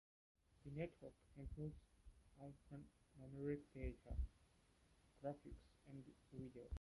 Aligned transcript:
The 0.65 0.71
network 0.79 1.13
handles 1.35 1.73
alphanumeric 2.43 3.59
data, 3.75 4.15
graphics, 5.23 5.69
and 5.89 6.03
video. 6.33 6.65